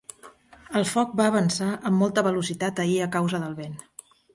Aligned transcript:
El 0.79 0.87
foc 0.93 1.13
va 1.21 1.29
avançar 1.33 1.69
amb 1.91 2.03
molta 2.05 2.27
velocitat 2.31 2.87
ahir 2.87 3.01
a 3.09 3.15
causa 3.19 3.47
del 3.49 3.59
vent. 3.65 3.83